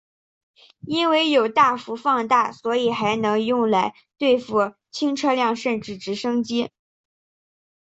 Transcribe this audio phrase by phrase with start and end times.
[0.79, 6.71] 因为有大幅放大所以还能用来对付轻车辆甚至直升机。